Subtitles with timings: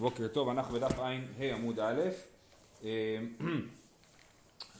[0.00, 2.00] בוקר טוב, אנחנו בדף ע"ה עמוד א',
[2.84, 3.18] אה,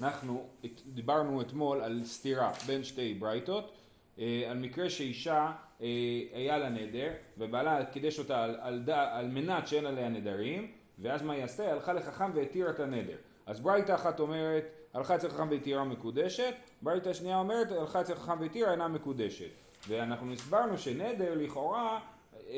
[0.00, 0.46] אנחנו
[0.86, 3.72] דיברנו אתמול על סתירה בין שתי ברייתות,
[4.18, 5.86] אה, על מקרה שאישה אה,
[6.32, 11.32] היה לה נדר ובעלה קידש אותה על, על, על מנת שאין עליה נדרים ואז מה
[11.32, 11.62] היא עשתה?
[11.62, 13.16] היא הלכה לחכם והתירה את הנדר.
[13.46, 14.64] אז ברייתה אחת אומרת
[14.94, 19.50] הלכה אצל חכם והתירה מקודשת, ברייתה השנייה אומרת הלכה אצל חכם והתירה אינה מקודשת
[19.88, 22.00] ואנחנו הסברנו שנדר לכאורה
[22.48, 22.54] אה,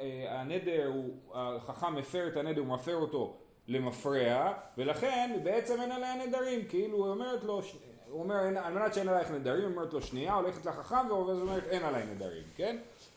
[0.00, 3.36] אה, הנדר הוא, החכם מפר את הנדר, הוא מפר אותו
[3.68, 7.60] למפרע, ולכן בעצם אין עליה נדרים, כאילו הוא אומרת לו,
[8.08, 11.64] הוא אומר על מנת שאין עלייך נדרים, היא אומרת לו שנייה, הולכת לחכם ואז אומרת
[11.64, 12.76] אין עליי נדרים, כן?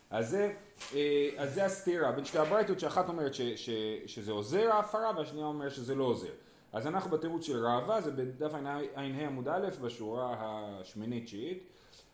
[0.09, 0.53] אז זה,
[0.95, 3.69] אה, אז זה הסתירה בין שתי הברייתות שאחת אומרת ש, ש,
[4.05, 6.31] שזה עוזר ההפרה והשנייה אומרת שזה לא עוזר.
[6.73, 11.63] אז אנחנו בתירוץ של רבא, זה בדף ע"ה עמוד א' בשורה השמינית תשיעית.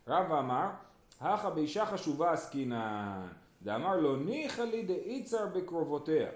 [0.08, 0.68] רבא אמר,
[1.22, 3.28] הכא באישה חשובה עסקינן
[3.66, 6.28] דאמר לו ניחא לי דאיצר בקרובותיה.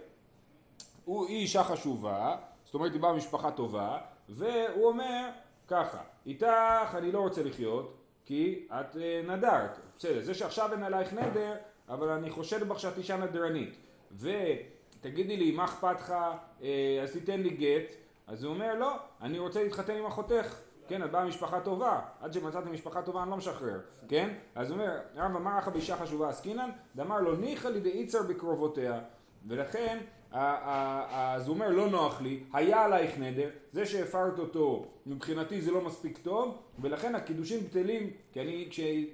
[1.05, 3.97] הוא היא אישה חשובה, זאת אומרת היא באה ממשפחה טובה,
[4.29, 5.29] והוא אומר
[5.67, 11.13] ככה, איתך אני לא רוצה לחיות כי את אה, נדרת, בסדר, זה שעכשיו אין עלייך
[11.13, 11.55] נדר,
[11.89, 13.77] אבל אני חושד בך שאת אישה נדרנית,
[14.13, 16.13] ותגידי לי מה אכפת לך,
[16.61, 17.95] אה, אז תיתן לי גט,
[18.27, 20.59] אז הוא אומר לא, אני רוצה להתחתן עם אחותך,
[20.89, 24.29] כן, את באה ממשפחה טובה, עד שמצאתי משפחה טובה אני לא משחרר, כן?
[24.55, 28.99] אז הוא אומר, רב אמר לך באישה חשובה עסקינן, דאמר לו ניחא לידי איצר בקרובותיה,
[29.47, 29.97] ולכן,
[30.31, 35.81] אז הוא אומר לא נוח לי, היה עלייך נדר, זה שהפרת אותו מבחינתי זה לא
[35.81, 38.69] מספיק טוב, ולכן הקידושים בטלים, כי אני,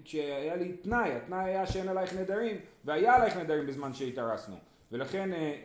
[0.06, 4.56] כשהיה לי תנאי, התנאי היה שאין עלייך נדרים, והיה עלייך נדרים בזמן שהתארסנו,
[4.92, 5.56] ולכן אה,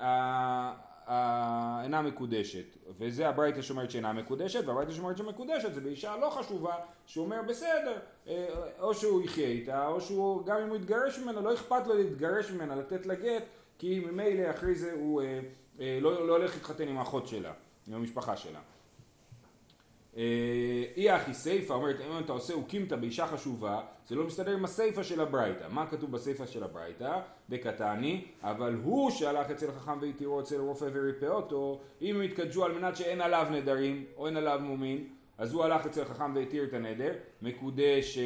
[0.00, 0.72] אה,
[1.08, 2.64] אינה מקודשת,
[2.98, 6.74] וזה הברייתא שאומרת שאינה מקודשת, והברייתא שאומרת שמקודשת זה באישה לא חשובה,
[7.06, 8.46] שאומר בסדר, אה,
[8.80, 12.50] או שהוא יחיה איתה, או שהוא, גם אם הוא יתגרש ממנה, לא אכפת לו להתגרש
[12.50, 13.42] ממנה, לתת לה גט,
[13.78, 15.40] כי ממילא אחרי זה הוא אה,
[15.80, 17.52] אה, לא, לא הולך להתחתן עם האחות שלה,
[17.88, 18.60] עם המשפחה שלה.
[20.96, 25.02] אי אחי סיפא אומרת אם אתה עושה אוקימתא באישה חשובה זה לא מסתדר עם הסיפא
[25.02, 27.20] של הברייתא מה כתוב בסיפא של הברייתא?
[27.50, 32.72] דקתני אבל הוא שהלך אצל חכם והתירו אצל רופא וריפא אותו אם הם התקדשו על
[32.72, 35.08] מנת שאין עליו נדרים או אין עליו מומין
[35.38, 38.20] אז הוא הלך אצל חכם והתיר את הנדר מקודשת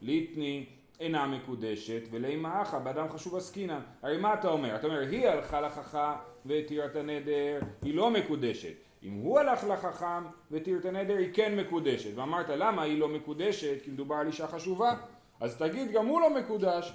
[0.00, 0.66] ליטני
[1.00, 4.76] אינה מקודשת ולאמא אחא באדם חשוב עסקינן הרי מה אתה אומר?
[4.76, 5.98] אתה אומר היא הלכה לחכם
[6.44, 11.56] והתירה את הנדר היא לא מקודשת אם הוא הלך לחכם והתיר את הנדר היא כן
[11.56, 12.10] מקודשת.
[12.14, 13.82] ואמרת למה היא לא מקודשת?
[13.84, 14.94] כי מדובר על אישה חשובה.
[15.40, 16.92] אז תגיד גם הוא לא מקודש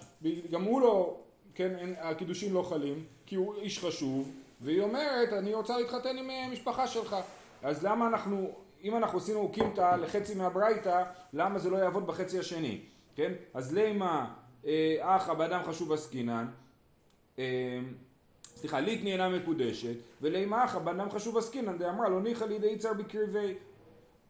[0.52, 1.18] גם הוא לא
[1.56, 4.32] כן אין, הקידושים לא חלים כי הוא איש חשוב
[4.62, 7.16] והיא אומרת אני רוצה להתחתן עם המשפחה שלך.
[7.64, 8.52] אז למה אנחנו
[8.84, 11.04] אם אנחנו עשינו קימתא לחצי מהברייתא
[11.34, 12.80] למה זה לא יעבוד בחצי השני?
[13.16, 13.34] כן?
[13.54, 14.34] אז לימה
[14.66, 16.46] אה, אחא באדם חשוב עסקינן?
[17.40, 17.80] אה,
[18.56, 23.54] סליחה, ליטני אינה מקודשת, ולימחה בנם חשוב עסקינן דאמרה לא ניחא לידי יצר בקרבי.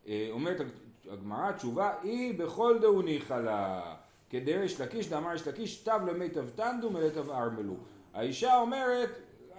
[0.08, 0.62] אה, אומרת
[1.10, 3.96] הגמרא, תשובה היא בכל דהו ניחא לה.
[4.30, 7.74] כדרש לקיש דאמר יש לקיש תב למיטב תנדו מלטב ארמלו.
[8.14, 9.10] האישה אומרת,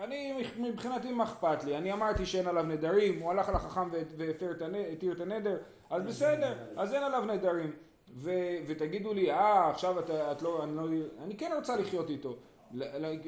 [0.00, 5.20] אני מבחינתי מה אכפת לי, אני אמרתי שאין עליו נדרים, הוא הלך לחכם והתיר את
[5.20, 5.56] הנדר,
[5.90, 7.72] אז בסדר, אז אין עליו נדרים.
[8.66, 10.82] ותגידו לי, אה, עכשיו את, לא, לא,
[11.24, 12.36] אני כן רוצה לחיות איתו.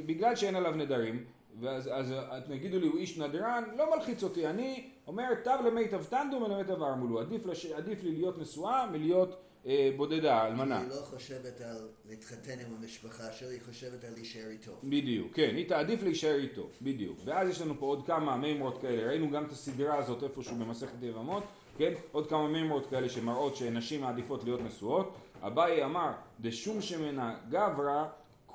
[0.06, 1.24] בגלל שאין עליו נדרים,
[1.60, 2.14] ואז אז,
[2.48, 7.20] תגידו לי הוא איש נדרן, לא מלחיץ אותי, אני אומר תב למיטב תנדום ולמיטב ארמולו,
[7.20, 9.36] עדיף, לש, עדיף לי להיות נשואה מלהיות
[9.66, 10.80] אה, בודדה, אלמנה.
[10.80, 14.72] היא לא חושבת על להתחתן עם המשפחה שלי, היא חושבת על להישאר איתו.
[14.84, 17.18] בדיוק, כן, היא תעדיף להישאר איתו, בדיוק.
[17.24, 21.02] ואז יש לנו פה עוד כמה מימרות כאלה, ראינו גם את הסדרה הזאת איפשהו במסכת
[21.02, 21.42] יבמות,
[21.78, 25.16] כן, עוד כמה מימרות כאלה שמראות שנשים מעדיפות להיות נשואות.
[25.42, 28.04] אביי אמר, דשום שמנה גברא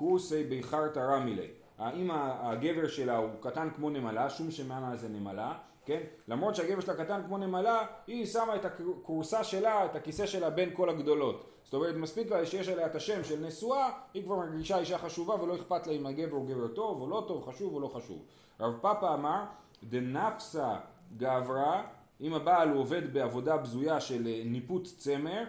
[0.02, 1.48] כורסי ביחרתא רמילי.
[1.78, 5.54] האם הגבר שלה הוא קטן כמו נמלה, שום שמנה זה נמלה,
[5.86, 6.00] כן?
[6.28, 10.70] למרות שהגבר שלה קטן כמו נמלה, היא שמה את הכורסה שלה, את הכיסא שלה בין
[10.72, 11.44] כל הגדולות.
[11.64, 15.42] זאת אומרת, מספיק לה שיש עליה את השם של נשואה, היא כבר מרגישה אישה חשובה
[15.42, 18.22] ולא אכפת לה אם הגבר הוא גבר טוב או לא טוב, חשוב או לא חשוב.
[18.60, 19.44] רב פאפה אמר,
[19.82, 20.76] דנפסה
[21.16, 21.82] גברא,
[22.20, 25.44] אם הבעל הוא עובד בעבודה בזויה של ניפוץ צמר,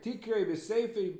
[0.00, 0.44] תקרי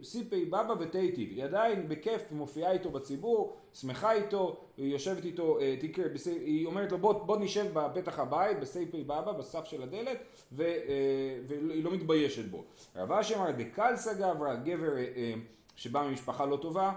[0.01, 5.77] בסיפי בבא ותיטיב, היא עדיין בכיף מופיעה איתו בציבור, שמחה איתו, היא יושבת איתו, אה,
[5.81, 10.19] תקרי, היא אומרת לו בוא, בוא נשב בפתח הבית, בסייפי בבא, בסף של הדלת,
[10.53, 12.65] ו, אה, והיא לא מתביישת בו.
[12.97, 15.35] רב אשי אמר דקלסה גברא, גבר אה,
[15.77, 16.93] שבא ממשפחה לא טובה,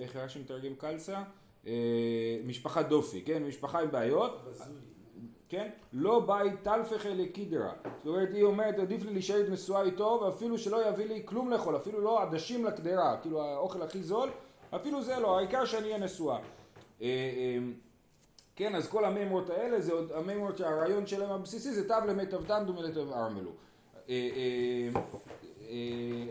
[0.00, 1.22] איך, רש"י מתרגם קלסה?
[2.46, 3.42] משפחה דופי, כן?
[3.42, 4.40] משפחה עם בעיות.
[5.52, 5.68] כן?
[5.92, 7.72] לא בית תלפך אלי קידרה.
[7.98, 11.76] זאת אומרת, היא אומרת, עדיף לי להישאר נשואה איתו, ואפילו שלא יביא לי כלום לאכול,
[11.76, 14.30] אפילו לא עדשים לקדרה, כאילו האוכל הכי זול,
[14.74, 16.36] אפילו זה לא, העיקר שאני אהיה נשואה.
[16.36, 16.42] אה,
[17.02, 17.58] אה,
[18.56, 22.72] כן, אז כל המימורות האלה זה עוד המימורות שהרעיון שלהם הבסיסי זה תו למיטב תנדו
[22.72, 23.50] מלטב ארמלו.
[24.08, 24.88] אה,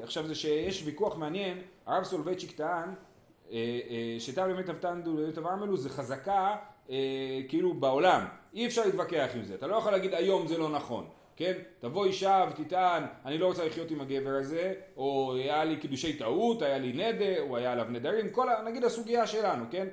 [0.03, 2.89] עכשיו זה שיש ויכוח מעניין, הרב סולובייצ'יק טען
[3.51, 3.56] אה,
[3.89, 6.56] אה, שתו למיטב תנדו מלטב ארמלו זה חזקה
[6.91, 10.69] אה, כאילו בעולם, אי אפשר להתווכח עם זה, אתה לא יכול להגיד היום זה לא
[10.69, 11.05] נכון.
[11.35, 11.53] כן?
[11.79, 16.61] תבוא אישה ותטען, אני לא רוצה לחיות עם הגבר הזה, או היה לי קידושי טעות,
[16.61, 19.88] היה לי נדר, או היה עליו נדרים, כל, נגיד הסוגיה שלנו, כן?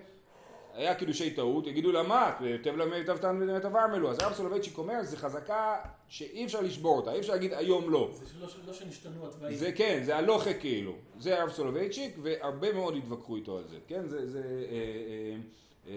[0.75, 4.79] היה קידושי טעות, יגידו לה מה, טב למיטב טן דו ממיטב ארמלו, אז הרב סולובייצ'יק
[4.79, 5.77] אומר, זה חזקה
[6.09, 8.11] שאי אפשר לשבור אותה, אי אפשר להגיד היום לא.
[8.13, 9.57] זה לא, לא שנשתנו הטבעים.
[9.57, 14.07] זה כן, זה הלכה כאילו, זה הרב סולובייצ'יק, והרבה מאוד התווכחו איתו על זה, כן?
[14.07, 15.37] זה, זה, אה, אה,
[15.89, 15.95] אה,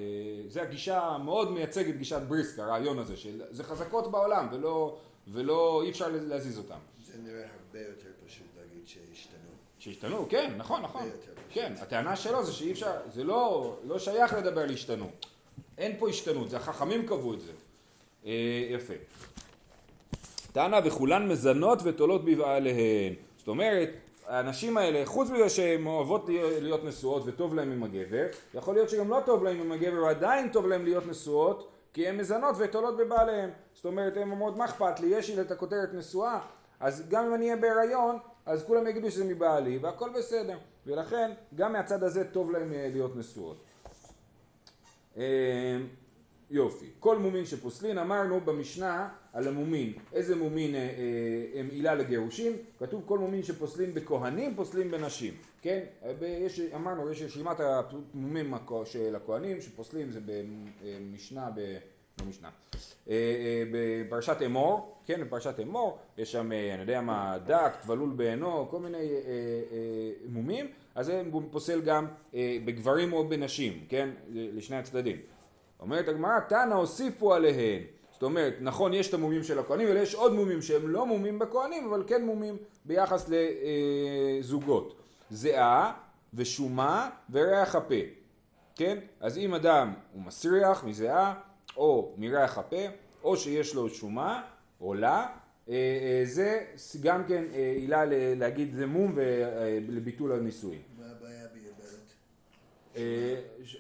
[0.48, 4.98] זה הגישה המאוד מייצגת גישת בריסק, הרעיון הזה, של זה חזקות בעולם, ולא,
[5.28, 6.78] ולא, אי אפשר להזיז אותם.
[7.06, 9.38] זה נראה הרבה יותר פשוט להגיד שהשתנו.
[9.80, 11.10] שהשתנו, כן, נכון, נכון.
[11.50, 15.26] כן, הטענה שלו זה שאי אפשר, זה לא, לא שייך לדבר על השתנות.
[15.78, 17.52] אין פה השתנות, זה החכמים קבעו את זה.
[18.26, 18.94] אה, יפה.
[20.52, 23.14] טענה וכולן מזנות ותולות בבעליהן.
[23.38, 23.90] זאת אומרת,
[24.32, 26.26] הנשים האלה, חוץ מזה שהן אוהבות
[26.62, 30.50] להיות- נשואות וטוב להן עם הגבר, יכול להיות שגם לא טוב להן עם הגבר ועדיין
[30.52, 33.50] טוב להן להיות נשואות, כי הן מזנות ותולות בבעליהן.
[33.74, 36.40] זאת אומרת, הן אומרות, מה אכפת לי, יש לי את הכותרת נשואה,
[36.80, 40.58] אז גם אם אני אהיה בהיריון, אז כולם יגידו שזה מבעלי, והכל בסדר.
[40.86, 43.58] ולכן, גם מהצד הזה טוב להם אה, להיות נשואות.
[46.52, 46.86] יופי.
[47.00, 53.04] כל מומין שפוסלין, אמרנו במשנה על המומין, איזה מומין אה, אה, הם עילה לגירושין, כתוב
[53.06, 55.80] כל מומין שפוסלין בכהנים, פוסלין בנשים, כן?
[56.22, 58.54] יש, אמרנו, יש רשימת המומים
[58.86, 60.20] של הכהנים, שפוסלים זה
[60.82, 61.78] במשנה, ב...
[62.22, 62.50] לא משנה,
[63.10, 68.10] אה, אה, בפרשת אמור, כן, בפרשת אמור, יש שם, אה, אני יודע מה, דק, טבלול
[68.10, 72.08] בעינו, כל מיני אה, מומים, אז זה פוסל גם
[72.66, 75.18] בגברים או בנשים, כן, לשני הצדדים.
[75.82, 77.82] אומרת הגמרא, תנא הוסיפו עליהן.
[78.12, 81.40] זאת אומרת, נכון, יש את המומים של הכהנים, אבל יש עוד מומים שהם לא מומים
[81.40, 84.96] בכהנים, אבל כן מומים ביחס לזוגות.
[85.32, 85.94] זיעה
[86.34, 87.96] ושומה וריח הפה.
[88.76, 88.98] כן?
[89.20, 91.34] אז אם אדם הוא מסריח מזיעה,
[91.78, 92.86] או מריח הפה,
[93.24, 94.44] או שיש לו שומה,
[94.80, 95.28] עולה,
[95.70, 96.66] אה, אה, זה
[97.02, 98.04] גם כן אה, עילה
[98.36, 100.82] להגיד זה מום ולביטול הנישואין.
[101.00, 102.14] מה הבעיה ביבלת?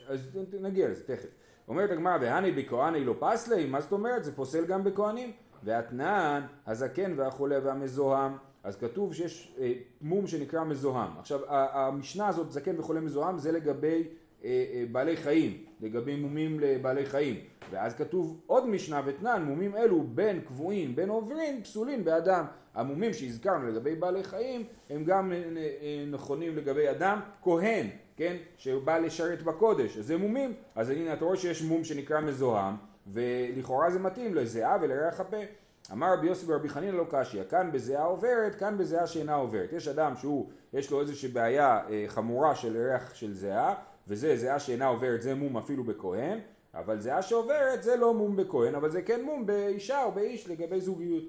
[0.08, 0.20] אז
[0.62, 1.41] נגיע לזה תכף.
[1.72, 4.24] אומרת הגמרא, והני בכהני לא פסלי, מה זאת אומרת?
[4.24, 5.32] זה פוסל גם בכהנים.
[5.64, 8.38] והתנן, הזקן והחולה והמזוהם.
[8.64, 11.10] אז כתוב שיש אה, מום שנקרא מזוהם.
[11.20, 14.04] עכשיו, המשנה הזאת, זקן וחולה מזוהם, זה לגבי
[14.44, 17.36] אה, אה, בעלי חיים, לגבי מומים לבעלי חיים.
[17.72, 22.46] ואז כתוב עוד משנה ותנן, מומים אלו בין קבועים, בין עוברים, פסולים באדם.
[22.74, 27.88] המומים שהזכרנו לגבי בעלי חיים, הם גם אה, אה, נכונים לגבי אדם כהן,
[28.22, 32.76] כן, שבא לשרת בקודש, אז זה מומים, אז הנה אתה רואה שיש מום שנקרא מזוהם,
[33.08, 35.38] ולכאורה זה מתאים לזיעה ולריח הפה.
[35.92, 39.74] אמר רבי יוסי ורבי חנינא לא קשיא, כאן בזיעה עוברת, כאן בזיעה שאינה עוברת.
[39.74, 43.76] יש אדם שהוא, יש לו איזושהי בעיה אה, חמורה של ריח של זיעה,
[44.08, 46.40] וזה זיעה שאינה עוברת, זה מום אפילו בכהן,
[46.74, 50.82] אבל זיעה שעוברת זה לא מום בכהן, אבל זה כן מום באישה או באיש לגבי
[50.82, 51.24] זוגיות.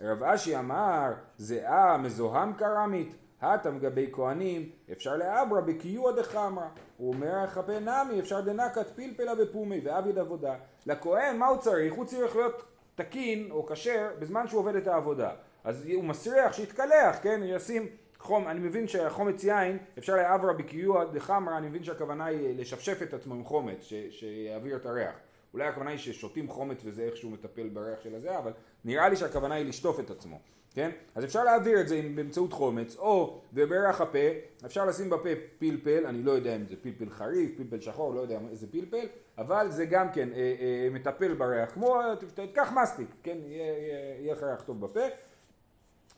[0.00, 3.16] רב אשי אמר, זיעה מזוהם קרמית,
[3.54, 6.68] הטם גבי כהנים, אפשר לאברה בקיוע דחמרה.
[6.96, 10.54] הוא אומר, חפה נמי, אפשר דנקת פלפלה בפומי ועביד עבודה.
[10.86, 11.94] לכהן, מה הוא צריך?
[11.94, 12.62] הוא צריך להיות
[12.94, 15.30] תקין או כשר בזמן שהוא עובד את העבודה.
[15.64, 17.40] אז הוא מסריח, שיתקלח, כן?
[17.44, 17.86] ישים
[18.18, 23.14] חום, אני מבין שהחומץ יין, אפשר לאברה בקיוע דחמרה, אני מבין שהכוונה היא לשפשף את
[23.14, 25.14] עצמו עם חומץ, ש- שיעביר את הריח.
[25.54, 28.52] אולי הכוונה היא ששותים חומץ וזה איכשהו מטפל בריח של הזה, אבל
[28.84, 30.38] נראה לי שהכוונה היא לשטוף את עצמו,
[30.76, 30.90] כן?
[31.14, 34.18] אז אפשר להעביר את זה באמצעות חומץ, או בריח הפה,
[34.66, 35.28] אפשר לשים בפה
[35.58, 39.06] פלפל, אני לא יודע אם זה פלפל חריף, פלפל שחור, לא יודע איזה פלפל,
[39.38, 43.36] אבל זה גם כן אה, אה, מטפל בריח, כמו, ת- תיקח מסטיק, כן?
[43.46, 45.00] יהיה, לך ריח טוב בפה.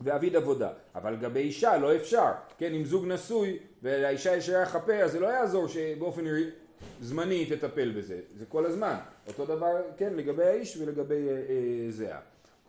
[0.01, 0.71] ואביד עבודה.
[0.95, 2.31] אבל לגבי אישה לא אפשר.
[2.59, 6.25] כן, אם זוג נשוי ולאישה יש ריח הפה, אז זה לא יעזור שבאופן
[7.01, 8.21] זמני תטפל בזה.
[8.37, 8.97] זה כל הזמן.
[9.29, 12.21] אותו דבר, כן, לגבי האיש ולגבי אה, אה, זהה.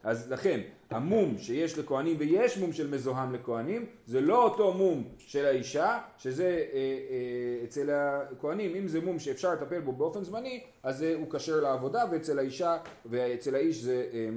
[0.04, 5.46] אז לכן, המום שיש לכהנים, ויש מום של מזוהם לכהנים, זה לא אותו מום של
[5.46, 11.04] האישה, שזה אה, אה, אצל הכהנים, אם זה מום שאפשר לטפל בו באופן זמני, אז
[11.04, 14.30] אה, הוא כשר לעבודה, ואצל האישה ואצל האיש זה, אה,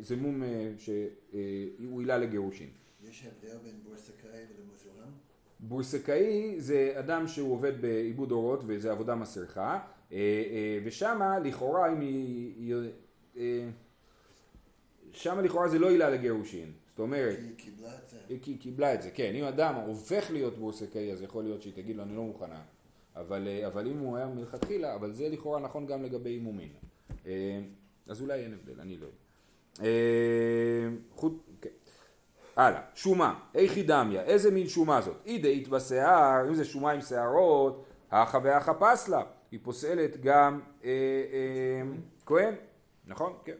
[0.00, 2.68] זה מום אה, שהוא עילה לגירושין.
[3.10, 5.08] יש הבדל בין בורסקאי ולמזוהם?
[5.60, 9.78] בורסקאי זה אדם שהוא עובד בעיבוד אורות וזה עבודה מסריחה,
[10.12, 12.54] אה, אה, ושמה לכאורה אם היא...
[12.56, 12.90] היא-
[13.36, 13.68] אה,
[15.18, 16.72] שמה לכאורה זה לא עילה לגירושין.
[16.88, 18.16] זאת אומרת, כי היא קיבלה את זה.
[18.28, 19.32] היא כי- קיבלה את זה, כן.
[19.34, 22.60] אם אדם הופך להיות בורסקאי, אז יכול להיות שהיא תגיד לו, אני לא מוכנה.
[23.16, 26.68] אבל, אה, אבל אם הוא היה מלכתחילה, אבל זה לכאורה נכון גם לגבי מומין.
[27.26, 27.60] אה,
[28.08, 29.16] אז אולי אין הבדל, אני לא יודע.
[29.88, 31.68] אה, חוט, כן.
[32.56, 35.16] הלאה, שומה, איכי דמיה, איזה מין שומה זאת?
[35.26, 40.88] אי דאית בשיער, אם זה שומה עם שערות, האחה והאחה פסלה, היא פוסלת גם אה,
[41.32, 41.82] אה,
[42.26, 42.54] כהן,
[43.06, 43.32] נכון?
[43.44, 43.56] כן.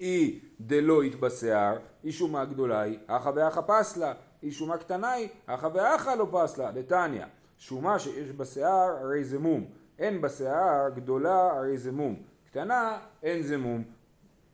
[0.00, 4.12] אי דלא יתבשיער, היא שומה גדולה היא, אחא ואחא פסלה,
[4.42, 7.24] היא שומה קטנה היא, אחא ואחא לא פסלה, דתניא,
[7.58, 9.64] שומה שיש בה שיער הרי זה מום,
[9.98, 12.16] אין בה שיער גדולה הרי זה מום,
[12.50, 13.84] קטנה אין זה מום,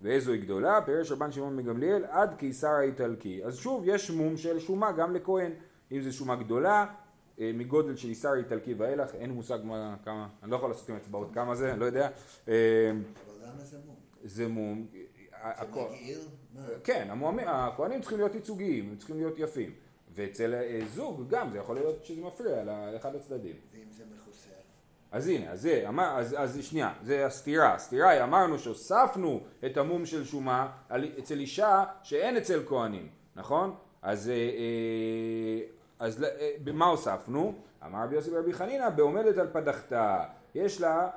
[0.03, 0.81] ואיזו היא גדולה?
[0.87, 5.53] פירש רבן שמעון מגמליאל עד קיסר האיטלקי, אז שוב יש מום של שומה גם לכהן,
[5.93, 6.87] אם זו שומה גדולה
[7.41, 10.97] אה, מגודל של איסר איטלקי ואילך, אין מושג מה, כמה, אני לא יכול לעשות עם
[10.97, 12.09] אצבעות כמה זה, אני לא יודע.
[12.49, 13.97] אה, אבל למה זה מום?
[14.25, 14.87] זה מום.
[16.55, 16.63] מה?
[16.85, 17.09] כן,
[17.47, 19.73] הכהנים צריכים להיות ייצוגיים, הם צריכים להיות יפים.
[20.15, 23.57] ואצל אה, זוג גם זה יכול להיות שזה מפריע לאחד הצדדים.
[23.73, 24.49] ואם זה מכוסה?
[25.13, 27.75] אז הנה, אז זה, אמר, אז, אז שנייה, זה הסתירה.
[27.75, 30.73] הסתירה היא אמרנו שהוספנו את המום של שומה
[31.19, 33.75] אצל אישה שאין אצל כהנים, נכון?
[34.03, 35.67] אז, אה, אה,
[35.99, 36.25] אז
[36.65, 37.55] במה הוספנו?
[37.87, 40.25] אמר רבי יוסי ברבי חנינא, בעומדת על פדחתה.
[40.55, 41.11] יש לה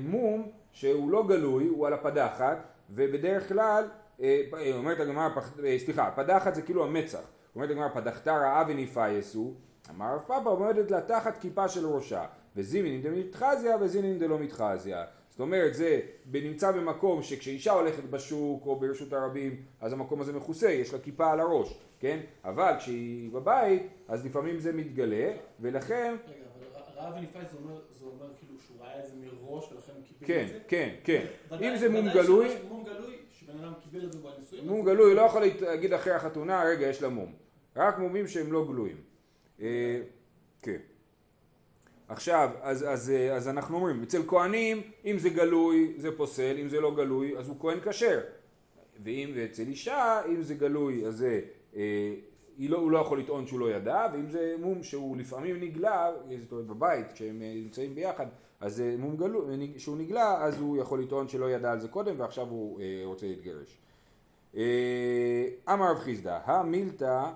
[0.00, 2.58] מום שהוא לא גלוי, הוא על הפדחת,
[2.90, 3.84] ובדרך כלל,
[4.20, 5.28] אה, אה, אומרת הגמרא,
[5.64, 7.22] אה, סליחה, פדחת זה כאילו המצח.
[7.54, 9.54] אומרת הגמרא, פדחתה רעה וניפייסו.
[9.90, 12.24] אמר רב פאפא עומדת לה תחת כיפה של ראשה.
[12.56, 15.04] וזימין דמתחזיה וזימין דלא מתחזיה.
[15.30, 16.00] זאת אומרת זה
[16.32, 21.32] נמצא במקום שכשאישה הולכת בשוק או ברשות הרבים אז המקום הזה מכוסה, יש לה כיפה
[21.32, 22.20] על הראש, כן?
[22.44, 26.45] אבל כשהיא בבית אז לפעמים זה מתגלה ולכן רגע,
[27.06, 30.02] אבל רעב וניפאי זה אומר, זה אומר כאילו שהוא ראה את זה מראש ולכן הוא
[30.08, 30.58] קיבל כן, את זה?
[30.68, 31.26] כן, כן.
[31.50, 34.66] ודאי- אם זה מום גלוי, מום גלוי, שבן אדם קיבל את זה בנישואים.
[34.66, 37.32] מום גלוי לא יכול להגיד אחרי החתונה רגע יש לה מום.
[37.76, 38.96] רק מומים שהם לא גלויים.
[39.60, 40.00] אה,
[40.62, 40.78] כן.
[42.08, 46.68] עכשיו, אז, אז, אה, אז אנחנו אומרים, אצל כהנים, אם זה גלוי, זה פוסל, אם
[46.68, 48.20] זה לא גלוי, אז הוא כהן כשר.
[49.02, 51.40] ואם אצל אישה, אם זה גלוי, אז זה,
[51.76, 52.14] אה,
[52.58, 56.10] לא, הוא לא יכול לטעון שהוא לא ידע, ואם זה מום שהוא לפעמים נגלה,
[56.40, 58.26] זאת אומרת בבית, כשהם אה, נמצאים ביחד,
[58.60, 62.20] אז זה מום גלוי, שהוא נגלה, אז הוא יכול לטעון שלא ידע על זה קודם,
[62.20, 63.78] ועכשיו הוא אה, רוצה להתגרש.
[64.56, 67.30] אה, אמר רב חיסדא, המילתא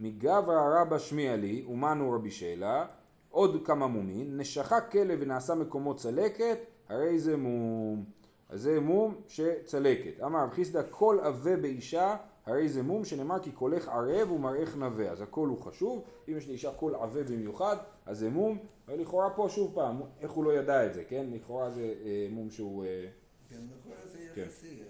[0.00, 2.86] מגברא רבא שמיע לי, ומנו רבי שלה,
[3.30, 8.04] עוד כמה מומין, נשכה כלב ונעשה מקומו צלקת, הרי זה מום.
[8.48, 10.20] אז זה מום שצלקת.
[10.24, 12.16] אמר רב חיסדא, כל עבה באישה,
[12.46, 15.10] הרי זה מום שנאמר כי קולך ערב ומראך נווה.
[15.10, 18.58] אז הקול הוא חשוב, אם יש לאישה קול עבה במיוחד, אז זה מום,
[18.88, 21.26] ולכאורה פה שוב פעם, איך הוא לא ידע את זה, כן?
[21.30, 22.84] לכאורה זה אה, מום שהוא...
[22.84, 23.08] אה,
[23.48, 24.40] כן, נכון, זה כן.
[24.40, 24.82] יחסי,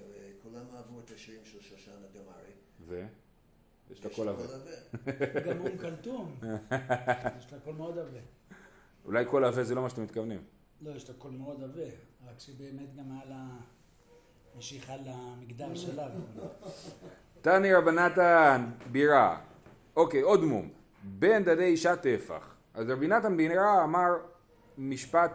[0.43, 2.53] כולם אהבו את השירים של שושנה דמארי.
[2.81, 3.07] ו?
[3.91, 4.45] יש לה קול עבה.
[4.45, 5.13] עבה.
[5.47, 6.37] גם אום כלתום.
[7.39, 8.19] יש לה קול מאוד עבה.
[9.05, 10.43] אולי קול עבה זה לא מה שאתם מתכוונים.
[10.81, 11.87] לא, יש לה קול מאוד עבה,
[12.27, 13.49] רק שבאמת גם היה לה
[14.57, 16.09] משיכה למגדר שלה.
[17.45, 19.37] תני רבי נתן בירה.
[19.97, 20.69] אוקיי, עוד מום.
[21.03, 22.55] בין דדי אישה טפח.
[22.75, 24.17] אז רבי נתן בירה אמר
[24.79, 25.31] משפט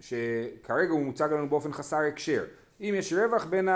[0.00, 2.44] שכרגע הוא מוצג לנו באופן חסר הקשר.
[2.80, 3.68] אם יש רווח בין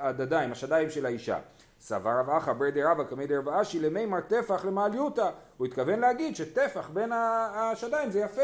[0.00, 1.38] הדדיים, השדיים של האישה.
[1.80, 5.30] סבר רב אחא ברדי רבא קמי דרב אשי למימר טפח למעליותא.
[5.56, 8.42] הוא התכוון להגיד שטפח בין השדיים זה יפה.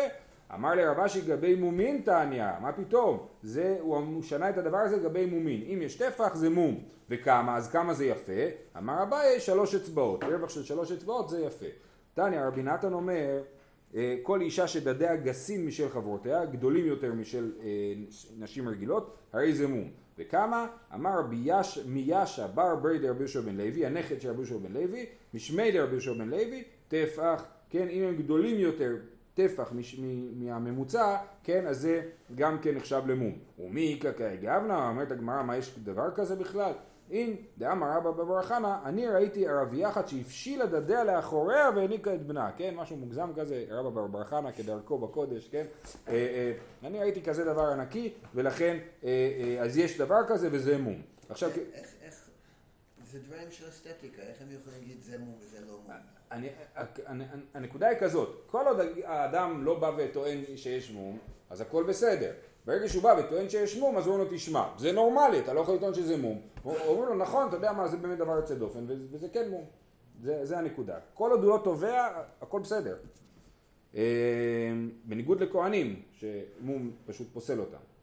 [0.54, 3.26] אמר לרב אשי גבי מומין תניא, מה פתאום?
[3.42, 5.62] זה, הוא שנה את הדבר הזה לגבי מומין.
[5.62, 6.82] אם יש טפח זה מום.
[7.10, 7.56] וכמה?
[7.56, 8.42] אז כמה זה יפה?
[8.78, 10.24] אמר אביי שלוש אצבעות.
[10.24, 11.66] רווח של שלוש אצבעות זה יפה.
[12.14, 13.42] תניא רבי נתן אומר
[13.94, 17.94] אה, כל אישה שדדיה גסים משל חברותיה, גדולים יותר משל אה,
[18.38, 19.90] נשים רגילות, הרי זה מום.
[20.18, 20.66] וכמה?
[20.94, 24.72] אמר רבי יש, מיאשה בר ברי דרבי יהושע בן לוי, הנכד של רבי יהושע בן
[24.72, 28.96] לוי, משמי דרבי יהושע בן לוי, טפח, כן, אם הם גדולים יותר,
[29.34, 32.02] טפח מש, מ, מהממוצע, כן, אז זה
[32.34, 33.32] גם כן נחשב למום.
[33.58, 36.72] ומי איכא כאגבנה, אומרת הגמרא, מה יש דבר כזה בכלל?
[37.10, 42.50] אם דאמר רבא בבר חנא, אני ראיתי ערבייה אחת שהפשילה דדיה לאחוריה והעניקה את בנה,
[42.56, 45.64] כן, משהו מוגזם כזה, רבא בבר חנא כדרכו בקודש, כן,
[46.08, 46.52] אה, אה,
[46.88, 51.02] אני ראיתי כזה דבר ענקי, ולכן, אה, אז יש דבר כזה וזה מום.
[51.28, 51.93] עכשיו, איך,
[53.14, 55.96] זה דברים של אסתטיקה, איך הם יכולים להגיד זה מום וזה לא מום?
[57.54, 61.18] הנקודה היא כזאת, כל עוד האדם לא בא וטוען שיש מום,
[61.50, 62.32] אז הכל בסדר.
[62.66, 65.74] ברגע שהוא בא וטוען שיש מום, אז אומרים לו תשמע, זה נורמלי, אתה לא יכול
[65.74, 66.40] לטעון שזה מום.
[66.64, 69.64] אומרים לו נכון, אתה יודע מה, זה באמת דבר יוצא דופן, וזה, כן מום.
[70.22, 70.98] זה, זה הנקודה.
[71.14, 72.96] כל עוד הוא לא תובע, הכל בסדר.
[73.94, 74.02] אה,
[75.04, 77.93] בניגוד לכהנים, שמום פשוט פוסל אותם.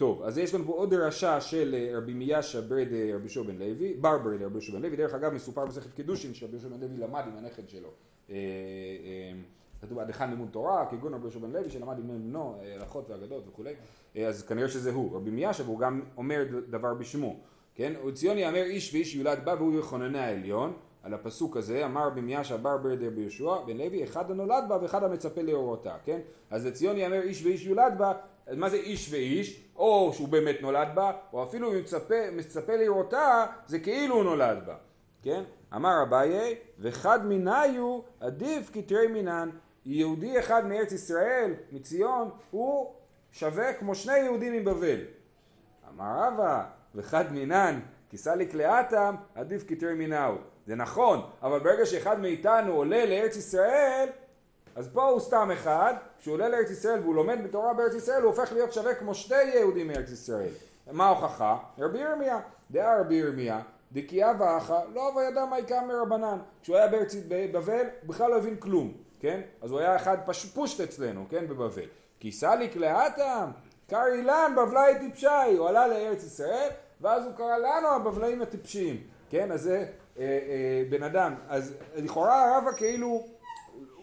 [0.00, 3.42] טוב, אז יש לנו פה עוד דרשה של אה, רבי מיאשה ברד אה, רבי יהושע
[3.42, 6.68] בן לוי, בר ברד רבי יהושע בן לוי, דרך אגב מסופר במסכת קידושין שרבי יהושע
[6.68, 7.88] בן לוי למד עם הנכד שלו.
[8.30, 8.36] אה,
[9.80, 13.44] כתוב עד היכן לימוד תורה, כגון רבי יהושע בן לוי שלמד עם בנו, הלכות ואגדות
[13.48, 13.74] וכולי,
[14.28, 15.16] אז כנראה שזה הוא.
[15.16, 17.36] רבי מיאשה, והוא גם אומר דבר בשמו,
[17.74, 17.92] כן?
[18.06, 22.56] וציון יאמר איש ואיש יולד בה והוא יחונני העליון, על הפסוק הזה, אמר רבי מיאשה
[22.56, 26.20] בר ברדר רבי יהושע בן לוי, אחד הנולד בה ואחד המצפה לאורותה, כן?
[26.50, 28.12] אז לציון יאמר איש ואיש יולד בה,
[28.50, 29.64] אז מה זה איש ואיש?
[29.76, 34.58] או שהוא באמת נולד בה, או אפילו אם מצפה, מצפה לראותה, זה כאילו הוא נולד
[34.66, 34.74] בה,
[35.22, 35.42] כן?
[35.74, 39.50] אמר אביי, וחד מניו עדיף כתרי מינן.
[39.86, 42.94] יהודי אחד מארץ ישראל, מציון, הוא
[43.32, 45.00] שווה כמו שני יהודים מבבל.
[45.88, 46.64] אמר רבא,
[46.94, 50.34] וחד מינן, כיסה לקלעתם, עדיף כתרי מינהו.
[50.66, 54.08] זה נכון, אבל ברגע שאחד מאיתנו עולה לארץ ישראל,
[54.76, 58.30] אז פה הוא סתם אחד, כשהוא עולה לארץ ישראל והוא לומד בתורה בארץ ישראל, הוא
[58.30, 60.48] הופך להיות שווה כמו שני יהודים מארץ ישראל.
[60.92, 61.58] מה ההוכחה?
[61.78, 63.60] רבי ירמיה, דעה רבי ירמיה,
[63.92, 66.38] דקיאה ואחה, לא וידע מה יקם מרבנן.
[66.62, 67.14] כשהוא היה בארץ
[67.52, 69.40] בבל, הוא בכלל לא הבין כלום, כן?
[69.62, 70.44] אז הוא היה אחד פש...
[70.44, 71.48] פושט אצלנו, כן?
[71.48, 71.88] בבבל.
[72.20, 73.50] כיסה לקלעתם,
[73.88, 76.68] קר אילן בבלאי טיפשי, הוא עלה לארץ ישראל,
[77.00, 78.96] ואז הוא קרא לנו הבבלאים הטיפשים,
[79.30, 79.52] כן?
[79.52, 79.86] אז זה
[80.18, 81.34] אה, אה, בן אדם.
[81.48, 83.39] אז לכאורה הרבה כאילו...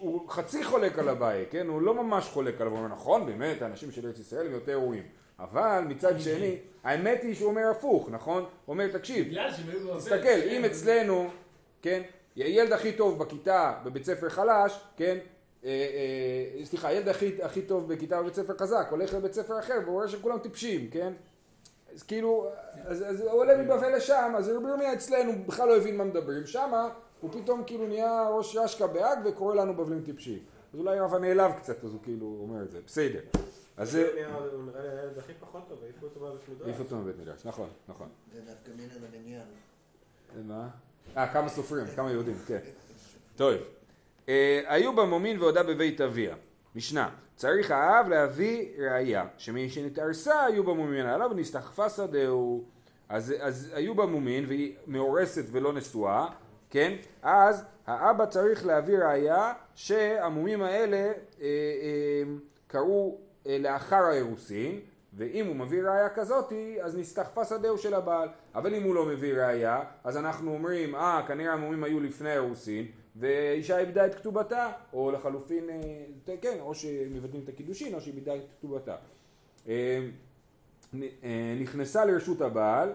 [0.00, 1.66] הוא חצי חולק על אביי, כן?
[1.66, 4.72] הוא לא ממש חולק עליו, הוא אומר נכון, באמת, האנשים של ארץ ישראל הם יותר
[4.72, 5.02] ראויים.
[5.38, 8.42] אבל מצד שני, האמת היא שהוא אומר הפוך, נכון?
[8.42, 9.34] הוא אומר, תקשיב,
[9.96, 11.28] תסתכל, כן, אם אצלנו,
[11.82, 12.02] כן,
[12.36, 15.18] הילד הכי טוב בכיתה בבית ספר חלש, כן,
[15.64, 19.78] אה, אה, סליחה, הילד הכי, הכי טוב בכיתה בבית ספר חזק, הולך לבית ספר אחר
[19.84, 21.12] והוא רואה שכולם טיפשים, כן?
[21.94, 22.46] אז כאילו,
[22.84, 26.46] אז, אז הוא עולה מבבל לשם, אז רבי ירמיה אצלנו בכלל לא הבין מה מדברים,
[26.46, 26.88] שמה
[27.20, 30.38] הוא פתאום כאילו נהיה ראש רשקה בהאג וקורא לנו בבלים טיפשים.
[30.74, 33.20] אז אולי רבא נעלב קצת, אז הוא כאילו אומר את זה, בסדר.
[33.76, 34.26] אז זה...
[34.52, 36.66] הוא נראה לי הילד הכי פחות טוב, העיפו אותו בבית מדרש.
[36.66, 38.08] העיף אותו מבית מדרש, נכון, נכון.
[38.32, 39.42] זה דווקא מן המניין.
[40.46, 40.68] מה?
[41.16, 42.58] אה, כמה סופרים, כמה יהודים, כן.
[43.36, 43.54] טוב.
[44.28, 46.36] אה, היו במומין והודה בבית אביה.
[46.74, 52.64] משנה, צריך האב להביא ראייה, שמי שנתארסה היו במומין עליו ונסתחפה שדהו.
[53.08, 56.28] אז, אז היו במומין והיא מאורסת ולא נשואה,
[56.70, 56.96] כן?
[57.22, 62.22] אז האבא צריך להביא ראייה שהמומים האלה אה, אה,
[62.66, 64.80] קרו אה, לאחר האירוסין,
[65.14, 68.28] ואם הוא מביא ראייה כזאתי, אז נסתחפה שדהו של הבעל.
[68.54, 72.86] אבל אם הוא לא מביא ראייה, אז אנחנו אומרים, אה, כנראה המומים היו לפני האירוסין,
[73.16, 78.36] ואישה איבדה את כתובתה, או לחלופין, אה, כן, או שמבטלים את הקידושין, או שהיא איבדה
[78.36, 78.96] את כתובתה.
[79.68, 80.06] אה,
[80.94, 82.92] אה, נכנסה לרשות הבעל,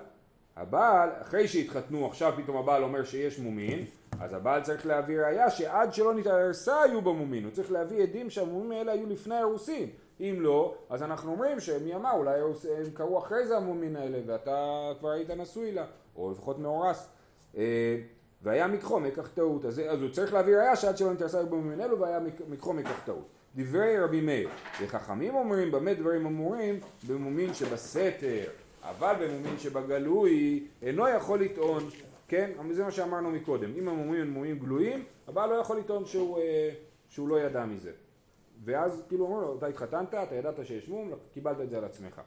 [0.58, 3.86] הבעל, אחרי שהתחתנו, עכשיו פתאום הבעל אומר שיש מומין,
[4.20, 8.72] אז הבעל צריך להביא ראייה שעד שלא נתארסה היו במומין, הוא צריך להביא עדים שהמומים
[8.72, 9.90] האלה היו לפני האירוסין.
[10.20, 14.58] אם לא, אז אנחנו אומרים שמי אמר, אולי הם קרו אחרי זה המומין האלה, ואתה
[15.00, 15.86] כבר היית נשוי לה,
[16.16, 17.08] או לפחות מאורס.
[17.58, 17.98] אה,
[18.42, 21.82] והיה מקחו מקח טעות, אז, אז הוא צריך להביא ראייה שעד שלא נתארסה היו במומין
[21.82, 23.30] אלו, והיה מק- מקחו מקח טעות.
[23.56, 24.50] דברי רבי מאיר,
[24.82, 26.80] וחכמים אומרים, במה דברים אמורים?
[27.08, 28.44] במומין שבסתר,
[28.90, 31.90] אבל במומין שבגלוי אינו יכול לטעון,
[32.28, 32.52] כן?
[32.72, 36.70] זה מה שאמרנו מקודם, אם המומים הם מומים גלויים, הבעל לא יכול לטעון שהוא, אה,
[37.10, 37.92] שהוא לא ידע מזה.
[38.66, 42.22] ואז כאילו אומרים לו, אתה התחתנת, אתה ידעת שיש מום, קיבלת את זה על עצמך.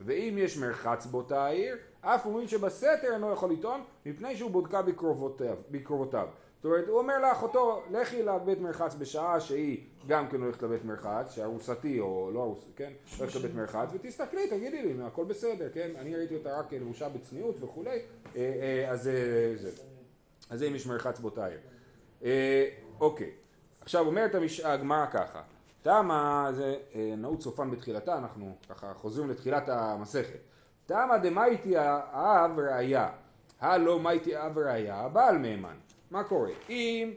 [0.00, 5.56] ואם יש מרחץ באותה העיר, אף אומרים שבסתר אינו יכול לטעון, מפני שהוא בודקה בקרובותיו.
[5.70, 6.26] בקרובותיו.
[6.62, 11.30] זאת אומרת, הוא אומר לאחותו, לכי לבית מרחץ בשעה שהיא גם כן הולכת לבית מרחץ,
[11.30, 12.92] שארוסתי או לא ארוסתי, כן?
[13.18, 15.90] הולכת לבית מרחץ, ותסתכלי, תגידי לי, הכל בסדר, כן?
[15.98, 18.00] אני ראיתי אותה רק לבושה בצניעות וכולי, אה,
[18.36, 20.66] אה, אז אה, זה.
[20.68, 21.58] אם יש מרחץ באותה עיר.
[23.00, 23.30] אוקיי,
[23.80, 24.34] עכשיו אומרת
[24.64, 25.42] הגמרא ככה,
[25.82, 30.38] תמה זה אה, נעוץ סופן בתחילתה, אנחנו ככה חוזרים לתחילת המסכת.
[30.86, 33.08] תמה דמייטי האב ראיה,
[33.60, 35.76] הלא מייטי אב ראיה, הבעל מהימן.
[36.10, 36.50] מה קורה?
[36.68, 37.12] אם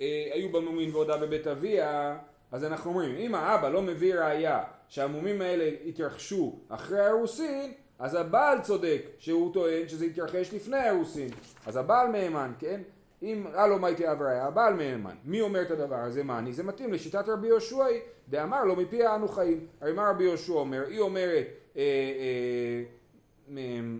[0.00, 2.18] אה, היו במומין והודה בבית אביה,
[2.52, 8.60] אז אנחנו אומרים, אם האבא לא מביא ראיה שהמומים האלה התרחשו אחרי האירוסין, אז הבעל
[8.60, 11.28] צודק שהוא טוען שזה התרחש לפני האירוסין.
[11.66, 12.80] אז הבעל מהימן, כן?
[13.22, 15.14] אם הלו מייטי אב ראיה, הבעל מהימן.
[15.24, 16.24] מי אומר את הדבר הזה?
[16.24, 16.52] מה אני?
[16.52, 17.86] זה מתאים לשיטת רבי יהושע,
[18.28, 19.66] דאמר לו מפי אנו חיים.
[19.80, 20.84] הרי מה רבי יהושע אומר?
[20.88, 22.82] היא אומרת אה, אה,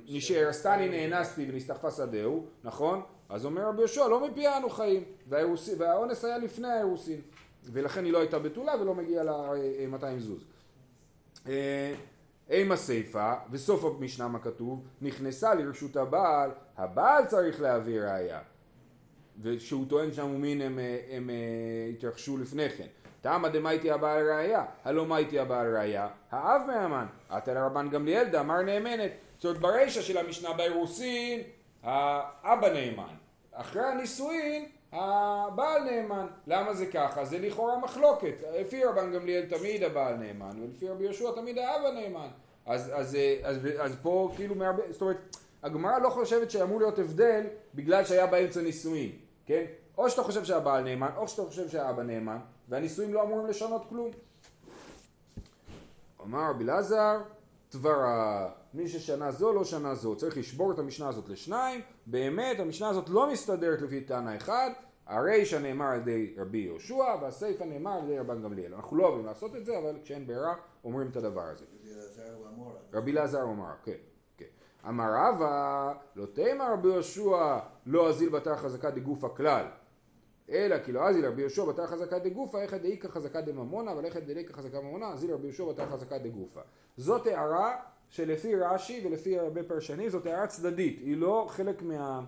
[0.09, 3.03] נשארסתני נאנסתי ונסתחפה שדהו, נכון?
[3.29, 7.21] אז אומר רבי יהושע, לא מפי אנו חיים, והאונס היה לפני האירוסין,
[7.65, 10.45] ולכן היא לא הייתה בתולה ולא מגיעה לה אה, 200 זוז.
[11.49, 11.95] אה,
[12.51, 18.41] אימה הסיפה, וסוף המשנה מה כתוב, נכנסה לרשות הבעל, הבעל צריך להביא ראייה.
[19.43, 21.35] ושהוא טוען שהמומין הם, אה, הם, אה,
[21.93, 22.87] התרחשו לפני כן.
[23.21, 29.11] תמה דמייטי הבעל ראייה, הלא מייטי הבעל ראייה, האב מהמן, עתה לרבן גמליאל דאמר נאמנת.
[29.37, 31.41] זאת אומרת ברישא של המשנה באירוסין,
[31.83, 33.15] האבא נאמן.
[33.53, 36.27] אחרי הנישואין, הבעל נאמן.
[36.47, 37.25] למה זה ככה?
[37.25, 38.35] זה לכאורה מחלוקת.
[38.61, 42.29] לפי רבן גמליאל תמיד הבעל נאמן, ולפי רבי יהושע תמיד האב הנאמן.
[42.67, 46.99] אז, אז, אז, אז, אז פה כאילו מהרבה, זאת אומרת, הגמרא לא חושבת שאמור להיות
[46.99, 49.13] הבדל בגלל שהיה באמצע נישואין,
[49.47, 49.65] כן?
[49.99, 54.11] או שאתה חושב שהבעל נאמן, או שאתה חושב שהאבא נאמן, והנישואים לא אמורים לשנות כלום.
[56.23, 57.23] אמר רבי אלעזר,
[57.69, 62.89] תברה, מי ששנה זו לא שנה זו, צריך לשבור את המשנה הזאת לשניים, באמת המשנה
[62.89, 64.71] הזאת לא מסתדרת לפי טענה אחד,
[65.07, 68.75] הרישא נאמר על ידי רבי יהושע והסיפא נאמר על ידי רבן גמליאל.
[68.75, 70.55] אנחנו לא אוהבים לעשות את זה, אבל כשאין ברירה
[70.85, 71.65] אומרים את הדבר הזה.
[72.93, 74.16] רבי אלעזר הוא אמר, כן.
[74.89, 79.65] אמר רבא, לא תימא רבי יהושע, לא אזיל בתר חזקה דגופה כלל.
[80.51, 84.17] אלא כי לא אזיל רבי יהושע בתר חזקה דגופה, איך דאיכא חזקה דממונה, אבל איך
[84.17, 86.61] דאיכא חזקה ממונה, אזיל רבי יהושע בתר חזקה דגופה.
[86.97, 87.77] זאת הערה
[88.09, 92.21] שלפי רש"י ולפי הרבה פרשנים, זאת הערה צדדית, היא לא חלק מה,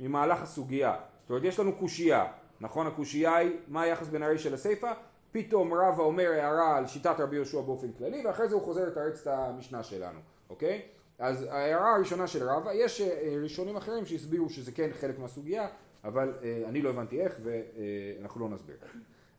[0.00, 0.96] ממהלך הסוגיה.
[1.22, 2.26] זאת אומרת, יש לנו קושייה,
[2.60, 2.86] נכון?
[2.86, 4.92] הקושייה היא מה היחס בין הרישא לסיפא,
[5.32, 9.20] פתאום רבא אומר הערה על שיטת רבי יהושע באופן כללי, ואחרי זה הוא חוזר לתרץ
[9.20, 10.18] את המשנה שלנו,
[10.50, 10.82] אוקיי?
[11.18, 15.68] אז ההערה הראשונה של רבא, יש אה, ראשונים אחרים שהסבירו שזה כן חלק מהסוגיה,
[16.04, 18.76] אבל אה, אני לא הבנתי איך ואנחנו לא נסביר.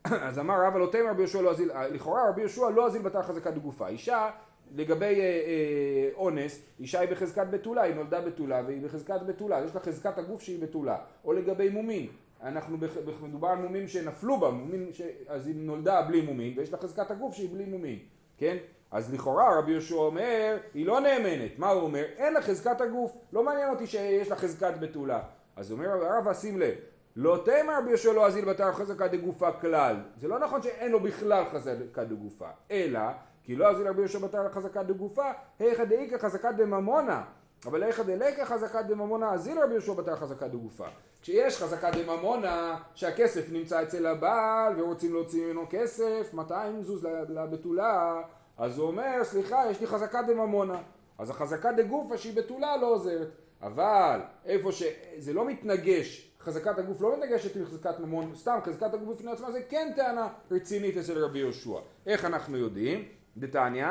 [0.28, 3.22] אז אמר רבא לא תימא רבי יהושע לא אזיל, לכאורה רבי יהושע לא אזיל בתר
[3.22, 3.88] חזקה דגופה.
[3.88, 4.30] אישה
[4.76, 9.76] לגבי אה, אה, אונס, אישה היא בחזקת בתולה, היא נולדה בתולה והיא בחזקת בתולה, יש
[9.76, 10.98] לה חזקת הגוף שהיא בתולה.
[11.26, 12.08] או לגבי מומין,
[12.44, 12.78] אנחנו
[13.22, 14.90] מדובר על מומים שנפלו בה, מומים.
[15.28, 18.00] אז היא נולדה בלי מומין ויש לה חזקת הגוף שהיא בלי מומין,
[18.38, 18.58] כן?
[18.92, 22.04] אז לכאורה רבי יהושע אומר, היא לא נאמנת, מה הוא אומר?
[22.18, 25.20] אין לה חזקת הגוף, לא מעניין אותי שיש לה חזקת בתולה.
[25.56, 26.76] אז אומר רבא שים לב,
[27.16, 31.00] לא תאמר רבי יהושע לא אזיל בתר חזקה דגופה כלל, זה לא נכון שאין לו
[31.00, 33.00] בכלל חזקה דגופה, אלא
[33.44, 37.24] כי לא אזיל רבי יהושע בתר חזקה דגופה, היכא דאיכא חזקה דממונה,
[37.66, 40.86] אבל היכא דליקא חזקה דממונה אזיל רבי יהושע בתר חזקה דגופה.
[41.22, 48.22] כשיש חזקה דממונה שהכסף נמצא אצל הבעל ורוצים להוציא ממנו כסף, 200 זוז לבתולה,
[48.58, 50.82] אז הוא אומר סליחה יש לי חזקה דממונה,
[51.18, 53.28] אז החזקה דגופה שהיא בתולה לא עוזרת,
[53.62, 59.16] אבל איפה שזה לא מתנגש, חזקת הגוף לא מתנגשת עם חזקת ממון, סתם חזקת הגוף
[59.16, 61.80] בפני עצמה זה כן טענה רצינית אצל רבי יהושע.
[62.06, 63.06] איך אנחנו יודעים?
[63.38, 63.88] דתניא,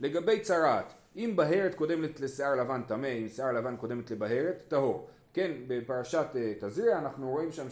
[0.00, 5.08] לגבי צרעת, אם בהרת קודמת לשיער לבן טמא, אם שיער לבן קודמת לבהרת, טהור.
[5.34, 7.66] כן, בפרשת אה, תזריע אנחנו רואים שם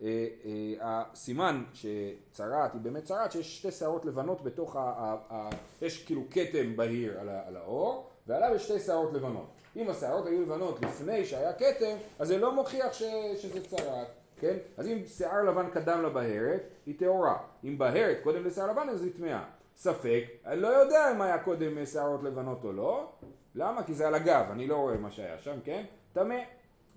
[0.00, 4.80] שהסימן שצרעת היא באמת צרעת, שיש שתי שערות לבנות בתוך ה...
[4.80, 5.50] ה, ה
[5.82, 9.50] יש כאילו כתם בהיר על, ה, על האור, ועליו יש שתי שערות לבנות.
[9.76, 13.02] אם השערות היו לבנות לפני שהיה כתם, אז זה לא מוכיח ש,
[13.36, 14.06] שזה צרעת.
[14.40, 14.56] כן?
[14.76, 17.38] אז אם שיער לבן קדם לבהרת, היא טהורה.
[17.64, 19.44] אם בהרת קודם לשיער לבן, אז היא טמאה.
[19.76, 23.12] ספק, אני לא יודע אם היה קודם שערות לבנות או לא.
[23.54, 23.82] למה?
[23.82, 25.84] כי זה על הגב, אני לא רואה מה שהיה שם, כן?
[26.12, 26.36] טמא.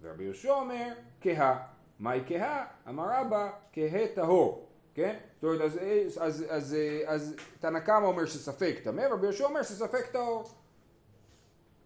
[0.03, 1.59] ורבי יהושע אומר, כהה.
[1.99, 2.65] מהי כהה?
[2.89, 4.67] אמר רבא, כהה טהור.
[4.93, 5.15] כן?
[5.35, 9.63] זאת אומרת, אז, אז, אז, אז, אז תנא קמא אומר שספק טמא, ורבי יהושע אומר
[9.63, 10.43] שספק טהור.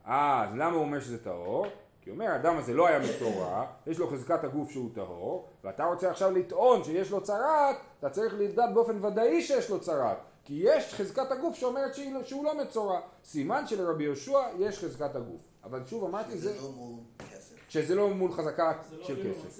[0.08, 1.65] אה, אז למה הוא אומר שזה טהור?
[2.01, 5.86] כי הוא אומר, האדם הזה לא היה מצורע, יש לו חזקת הגוף שהוא טהור, ואתה
[5.86, 10.17] רוצה עכשיו לטעון שיש לו צרעת, אתה צריך לדעת באופן ודאי שיש לו צרעת.
[10.43, 12.99] כי יש חזקת הגוף שאומרת שהיא לא- שהוא לא מצורע.
[13.23, 15.41] סימן שלרבי יהושע יש חזקת הגוף.
[15.63, 17.57] אבל שוב אמרתי, זה, זה לא מול כסף.
[17.67, 19.60] כשזה לא מול חזקה זה לא של כסף.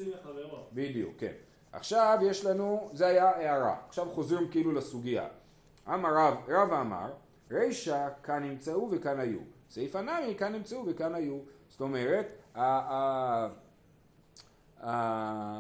[0.74, 1.32] בדיוק, כן.
[1.72, 3.76] עכשיו יש לנו, זה היה הערה.
[3.88, 5.28] עכשיו חוזרים כאילו לסוגיה.
[5.88, 7.12] אמר רב, רב אמר,
[7.52, 9.40] רישא כאן נמצאו וכאן היו.
[9.70, 11.40] סעיף הנמי כאן נמצאו וכאן היו.
[11.70, 12.32] זאת אומרת,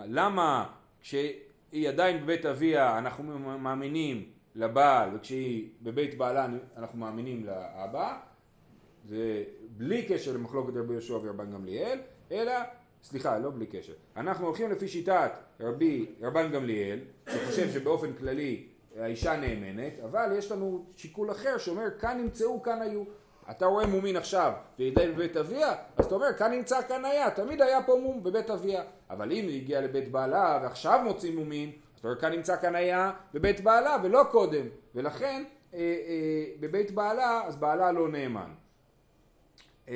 [0.05, 0.69] למה
[1.01, 8.17] כשהיא עדיין בבית אביה אנחנו מאמינים לבעל וכשהיא בבית בעלה אנחנו מאמינים לאבא
[9.05, 9.43] זה
[9.77, 11.99] בלי קשר למחלוקת רבי יהושע ורבן גמליאל,
[12.31, 12.53] אלא,
[13.03, 13.93] סליחה, לא בלי קשר.
[14.17, 18.67] אנחנו הולכים לפי שיטת רבי, רבן גמליאל, שחושב שבאופן כללי
[18.99, 23.03] האישה נאמנת, אבל יש לנו שיקול אחר שאומר כאן נמצאו, כאן היו.
[23.51, 27.61] אתה רואה מומין עכשיו עדיין בבית אביה, אז אתה אומר כאן נמצא, כאן היה, תמיד
[27.61, 28.83] היה פה מום בבית אביה.
[29.09, 32.75] אבל אם היא הגיעה לבית בעלה ועכשיו מוצאים מומין, אז אתה אומר כאן נמצא, כאן
[32.75, 34.65] היה בבית בעלה ולא קודם.
[34.95, 38.51] ולכן אה, אה, בבית בעלה, אז בעלה לא נאמן.
[39.89, 39.93] אה,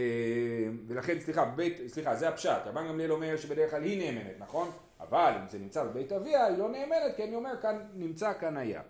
[0.87, 4.71] ולכן, סליחה, בבית, סליחה, זה הפשט, רבן גמליאל אומר שבדרך כלל היא נאמנת, נכון?
[4.99, 8.57] אבל אם זה נמצא בבית אביה, היא לא נאמנת, כי אני אומר, כאן נמצא, כאן
[8.57, 8.81] היה.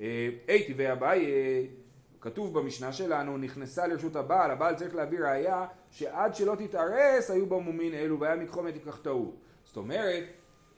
[0.00, 1.62] אה, הייתי ואביי, אה,
[2.20, 7.58] כתוב במשנה שלנו, נכנסה לרשות הבעל, הבעל צריך להביא ראייה שעד שלא תתארס היו בה
[7.58, 9.36] מומין אלו והיה מתחומת ייקח טעות.
[9.64, 10.24] זאת אומרת,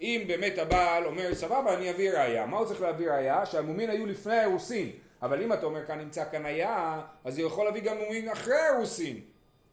[0.00, 3.46] אם באמת הבעל אומר סבבה אני אביא ראייה, מה הוא צריך להביא ראייה?
[3.46, 4.90] שהמומין היו לפני האירוסין,
[5.22, 8.54] אבל אם אתה אומר כאן נמצא כאן היה, אז הוא יכול להביא גם מומין אחרי
[8.54, 9.20] האירוסין.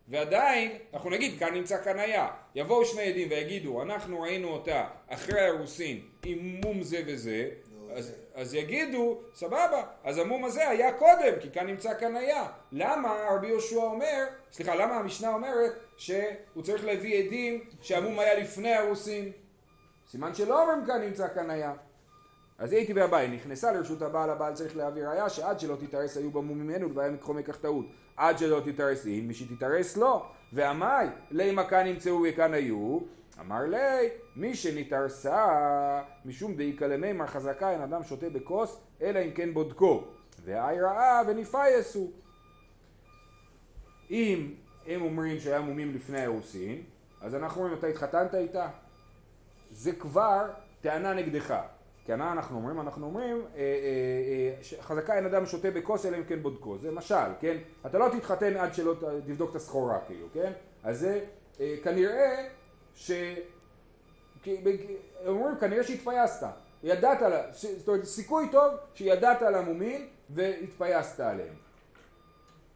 [0.07, 2.27] ועדיין אנחנו נגיד כאן נמצא היה.
[2.55, 7.49] יבואו שני עדים ויגידו אנחנו ראינו אותה אחרי האירוסין עם מום זה וזה.
[7.71, 12.45] נו, אז, אז יגידו סבבה אז המום הזה היה קודם כי כאן נמצא היה.
[12.71, 18.73] למה רבי יהושע אומר סליחה למה המשנה אומרת שהוא צריך להביא עדים שהמום היה לפני
[18.73, 19.31] האירוסין?
[20.07, 21.73] סימן שלא אומרים כאן נמצא היה
[22.62, 26.67] אז הייתי והבאי, נכנסה לרשות הבעל, הבעל צריך להביא ראיה שעד שלא תתארס היו מומים
[26.67, 27.86] ממנו והיה מקחו מכך טעות.
[28.17, 30.26] עד שלא תתארס היא, מי שתתארס לא.
[30.54, 30.86] ועמי,
[31.32, 33.00] לימה כאן נמצאו וכאן היו,
[33.39, 35.47] אמר לי, מי שנתארסה
[36.26, 40.04] משום דאיקה למימר חזקה אין אדם שותה בכוס, אלא אם כן בודקו.
[40.45, 42.12] והאי ראה וניפייסו.
[44.12, 44.54] אם
[44.88, 46.84] הם אומרים שהיה מומים לפני האירוסין,
[47.21, 48.67] אז אנחנו אומרים, אתה התחתנת איתה?
[49.71, 50.45] זה כבר
[50.82, 51.56] טענה נגדך.
[52.05, 52.79] כי מה אנחנו אומרים?
[52.79, 53.65] אנחנו אומרים, אה, אה,
[54.77, 56.77] אה, חזקה אין אדם שותה בכוס אלא אם כן בודקו.
[56.77, 57.57] זה משל, כן?
[57.85, 60.51] אתה לא תתחתן עד שלא תבדוק את הסחורה, כאילו, כן?
[60.83, 61.25] אז זה
[61.59, 62.47] אה, כנראה
[62.95, 63.11] ש...
[65.27, 66.47] אומרים כנראה שהתפייסת.
[66.83, 67.19] ידעת,
[67.77, 71.53] זאת אומרת, סיכוי טוב שידעת על המומין והתפייסת עליהם.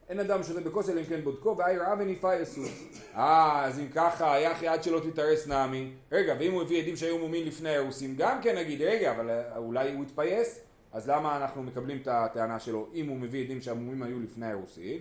[0.10, 2.62] אין אדם שותה בכוס אלא אם כן בודקו, והאי ראה וניפייסו.
[3.16, 5.94] אה, אז אם ככה, יחי עד שלא תתארס נעמי.
[6.12, 9.58] רגע, ואם הוא הביא עדים שהיו מומין לפני האירוסין, גם כן נגיד, רגע, אבל אה,
[9.58, 10.60] אולי הוא התפייס?
[10.94, 15.00] אז למה אנחנו מקבלים את הטענה שלו אם הוא מביא עדים שהמומים היו לפני האירוסין?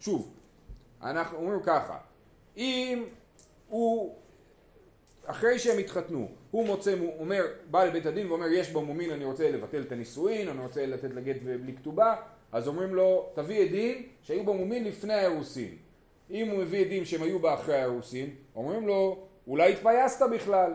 [0.00, 0.32] שוב,
[1.02, 1.98] אנחנו אומרים ככה,
[2.56, 3.04] אם
[3.68, 4.14] הוא,
[5.24, 9.24] אחרי שהם התחתנו, הוא מוצא, הוא אומר, בא לבית הדין ואומר, יש בו מומין, אני
[9.24, 12.16] רוצה לבטל את הנישואין, אני רוצה לתת לגט בלי כתובה,
[12.52, 15.76] אז אומרים לו, תביא עדים שהיו בו מומין לפני האירוסין.
[16.30, 20.72] אם הוא מביא עדים שהם היו בה אחרי האירוסין, אומרים לו, אולי התפייסת בכלל.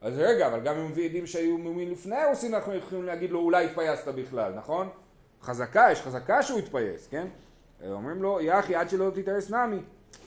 [0.00, 3.30] אז רגע, אבל גם אם הוא מביא עדים שהיו מומין לפני האירוסין, אנחנו יכולים להגיד
[3.30, 4.88] לו, אולי התפייסת בכלל, נכון?
[5.42, 7.26] חזקה, יש חזקה שהוא התפייס, כן?
[7.90, 9.78] אומרים לו, אי הכי עד שלא תתארס נמי.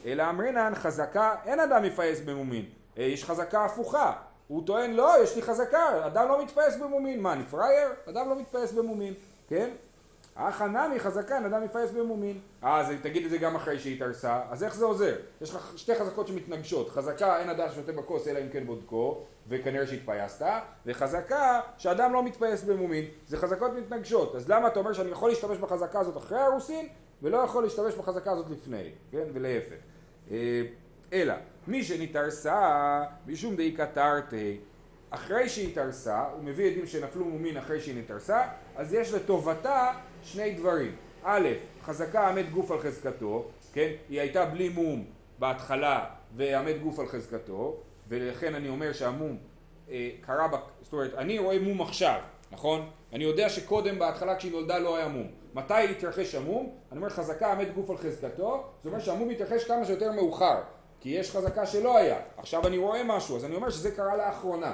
[0.06, 2.66] אלא אמרינן, חזקה, אין אדם מיפייס במומין.
[2.98, 4.14] אה, יש חזקה הפוכה.
[4.48, 7.22] הוא טוען, לא, יש לי חזקה, אדם לא מתפייס במומין.
[7.22, 7.88] מה, אני פראייר?
[8.10, 9.14] אדם לא מתפייס במומין,
[9.48, 9.70] כן?
[10.36, 12.40] הכא נמי חזקה, אין אדם מיפייס במומין.
[12.64, 15.16] אה, אז תגיד את זה גם אחרי שהיא התארסה, אז איך זה עוזר?
[15.42, 16.90] יש לך שתי חזקות שמתנגשות.
[16.90, 20.46] חזקה, אין אדם שותה בכוס אלא אם כן בודקו, וכנראה שהתפייסת,
[20.86, 23.06] וחזקה, שאדם לא מתפייס במומין.
[23.28, 24.36] זה חזקות מתנגשות.
[24.36, 26.88] אז למה אתה אומר שאני יכול להשתמש בחזקה הזאת אחרי האירוסין,
[27.22, 29.24] ולא יכול להשתמש בחזקה הזאת לפני, כן?
[29.34, 29.76] ולהפך.
[30.32, 30.62] אה,
[31.14, 31.34] אלא,
[31.68, 34.60] מי שנתארסה, משום דאיקה תרתי,
[35.10, 38.42] אחרי שהיא התארסה, הוא מביא עדים שנפלו מומין אחרי שהיא נתארסה,
[38.76, 39.92] אז יש לטובתה
[40.26, 40.96] שני דברים.
[41.24, 41.50] א',
[41.84, 43.92] חזקה עמד גוף על חזקתו, כן?
[44.10, 45.06] היא הייתה בלי מום
[45.40, 49.38] בהתחלה ועמד גוף על חזקתו, ולכן אני אומר שהמום
[49.90, 50.56] אה, קרה, ב...
[50.82, 52.20] זאת אומרת, אני רואה מום עכשיו,
[52.52, 52.90] נכון?
[53.14, 55.28] אני יודע שקודם בהתחלה כשהיא נולדה לא היה מום.
[55.54, 56.76] מתי התרחש המום?
[56.92, 60.62] אני אומר חזקה עמד גוף על חזקתו, זאת אומרת שהמום מתרחש כמה שיותר מאוחר.
[61.00, 62.20] כי יש חזקה שלא היה.
[62.38, 64.74] עכשיו אני רואה משהו, אז אני אומר שזה קרה לאחרונה.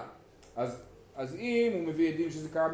[0.56, 0.82] אז,
[1.16, 2.68] אז אם הוא מביא עדים שזה קרה.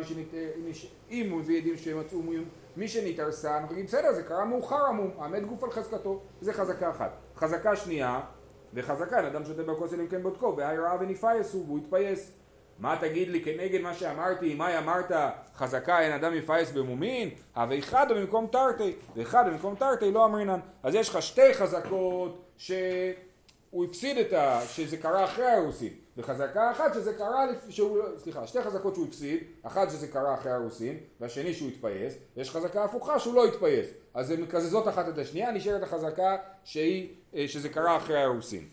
[0.63, 0.87] מי ש...
[1.11, 2.35] אם הוא מביא עדים שמצאו מום,
[2.77, 6.89] מי שנתארסה, אנחנו נגיד בסדר, זה קרה מאוחר המום, עמד גוף על חזקתו, זה חזקה
[6.89, 7.17] אחת.
[7.35, 8.19] חזקה שנייה,
[8.73, 12.37] וחזקה, אדם שותה בכוס אלא אם כן בודקו, והי ראה וניפייסו, והוא התפייס.
[12.79, 15.11] מה תגיד לי כנגד מה שאמרתי, מאי אמרת
[15.55, 20.59] חזקה אין אדם יפייס במומין, הווה אחד במקום תרתי, ואחד במקום תרתי לא אמרינן.
[20.83, 24.61] אז יש לך שתי חזקות שהוא הפסיד את ה...
[24.61, 27.45] שזה קרה אחרי הרוסים, וחזקה אחת שזה קרה.
[27.69, 27.99] שהוא...
[28.17, 32.83] סליחה, שתי חזקות שהוא הפסיד, אחת שזה קרה אחרי הרוסים, והשני שהוא התפייס, ויש חזקה
[32.83, 33.87] הפוכה שהוא לא התפייס.
[34.13, 38.67] אז הן מקזזות אחת את השנייה, נשארת החזקה שהיא, אה, שזה קרה אחרי הרוסים.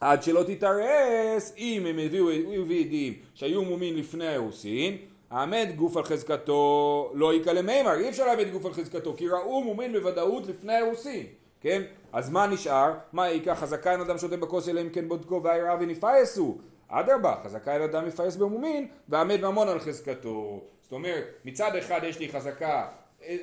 [0.00, 4.96] עד שלא תתארס, אם הם הביאו, הוא הביא עדים שהיו מומין לפני האירוסין,
[5.30, 9.64] העמד גוף על חזקתו לא יקרא למימר, אי אפשר לעמד גוף על חזקתו, כי ראו
[9.64, 11.26] מומין בוודאות לפני האירוסין,
[11.62, 11.82] כן?
[12.12, 12.92] אז מה נשאר?
[13.12, 16.58] מה ייקח חזקה אין אדם שותה בכוס אלא אם כן בודקו והיראה וניפייסו?
[16.88, 20.60] אדרבה, חזקה אין אדם יפייס במומין, ועמד ממון על חזקתו.
[20.82, 22.86] זאת אומרת, מצד אחד יש לי חזקה,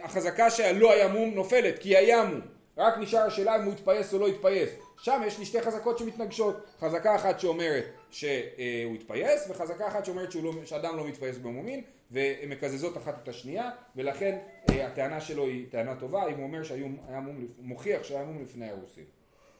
[0.01, 2.41] החזקה שלא היה מום נופלת, כי היה מום.
[2.77, 4.69] רק נשאר השאלה אם הוא התפייס או לא התפייס.
[5.01, 6.63] שם יש לי שתי חזקות שמתנגשות.
[6.79, 12.97] חזקה אחת שאומרת שהוא התפייס, וחזקה אחת שאומרת לא, שאדם לא מתפייס במומין, והן מקזזות
[12.97, 14.37] אחת את השנייה, ולכן
[14.69, 16.87] אה, הטענה שלו היא טענה טובה, אם הוא אומר שהיה
[17.19, 19.05] מום, מוכיח שהיה מום לפני האירוסים.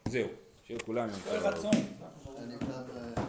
[0.08, 0.28] זהו,
[0.64, 1.10] שיהיה יום
[1.56, 3.20] טוב.